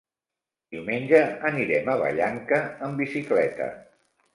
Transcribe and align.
Diumenge 0.75 1.21
anirem 1.51 1.95
a 1.95 1.97
Vallanca 2.03 2.63
amb 2.89 3.05
bicicleta. 3.05 3.75